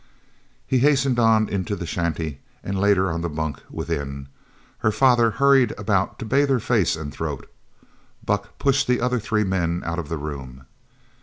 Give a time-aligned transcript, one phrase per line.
[0.65, 4.29] He hastened on into the shanty and laid her on the bunk within.
[4.79, 7.47] Her father hurried about to bathe her face and throat.
[8.25, 10.65] Buck pushed the other three men out of the room.